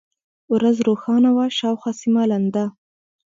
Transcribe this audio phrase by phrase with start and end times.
[0.53, 2.65] ورځ روښانه وه، شاوخوا سیمه لنده.